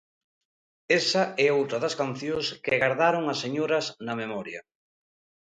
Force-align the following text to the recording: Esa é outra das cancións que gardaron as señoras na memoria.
Esa 0.99 1.23
é 1.45 1.47
outra 1.59 1.77
das 1.83 1.97
cancións 2.01 2.45
que 2.63 2.79
gardaron 2.81 3.23
as 3.33 3.39
señoras 3.43 3.85
na 4.05 4.13
memoria. 4.21 4.61